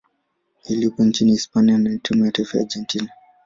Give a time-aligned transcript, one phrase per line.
[0.65, 3.09] iliyopo nchini Hispania na timu ya taifa ya Argentina.